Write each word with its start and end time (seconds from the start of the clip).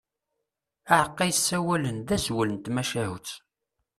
Aεeqqa 0.93 1.23
yessawalen, 1.29 1.97
d 2.07 2.09
azwel 2.15 2.49
n 2.53 2.57
tmacahut. 2.63 3.27